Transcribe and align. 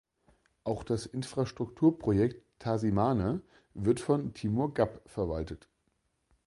Auch 0.63 0.83
das 0.83 1.05
Infrastrukturprojekt 1.05 2.43
"Tasi 2.57 2.91
Mane" 2.91 3.43
wird 3.75 3.99
von 3.99 4.33
Timor 4.33 4.73
Gap 4.73 5.07
verwaltet. 5.07 5.69